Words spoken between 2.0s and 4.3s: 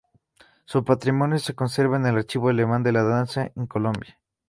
el Archivo Alemán de la Danza, en Colonia.